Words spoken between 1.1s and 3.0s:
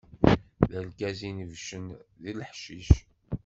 inebbcen deg leḥcic.